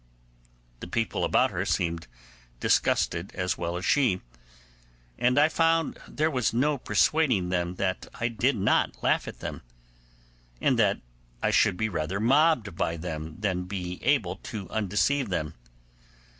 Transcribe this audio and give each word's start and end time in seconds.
The 0.79 0.87
people 0.87 1.23
about 1.23 1.51
her 1.51 1.63
seemed 1.63 2.07
disgusted 2.59 3.31
as 3.35 3.55
well 3.55 3.77
as 3.77 3.85
she; 3.85 4.19
and 5.19 5.37
I 5.37 5.47
found 5.47 5.99
there 6.07 6.31
was 6.31 6.55
no 6.55 6.79
persuading 6.79 7.49
them 7.49 7.75
that 7.75 8.07
I 8.15 8.27
did 8.27 8.55
not 8.55 9.03
laugh 9.03 9.27
at 9.27 9.41
them, 9.41 9.61
and 10.59 10.79
that 10.79 11.01
I 11.43 11.51
should 11.51 11.77
be 11.77 11.87
rather 11.87 12.19
mobbed 12.19 12.75
by 12.75 12.97
them 12.97 13.35
than 13.41 13.65
be 13.65 14.03
able 14.03 14.37
to 14.37 14.67
undeceive 14.71 15.29
them. 15.29 15.53